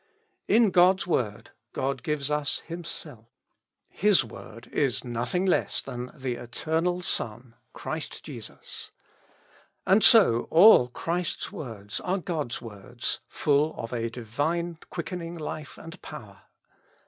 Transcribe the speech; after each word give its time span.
In 0.47 0.71
God's 0.71 1.05
Word 1.05 1.51
God 1.73 2.01
gives 2.01 2.31
us 2.31 2.61
Himself; 2.65 3.27
His 3.87 4.25
Word 4.25 4.65
is 4.73 5.03
nothing 5.03 5.45
less 5.45 5.79
than 5.79 6.09
the 6.15 6.37
Eternal 6.37 7.03
Son, 7.03 7.53
Christ 7.73 8.23
Jesus. 8.23 8.89
And 9.85 10.03
so 10.03 10.47
all 10.49 10.87
Christ's 10.87 11.51
words 11.51 11.99
are 11.99 12.17
God's 12.17 12.59
words, 12.59 13.19
full 13.27 13.75
of 13.79 13.93
a 13.93 14.09
Divine 14.09 14.79
quickening 14.89 15.37
life 15.37 15.77
and 15.77 16.01
power. 16.01 16.45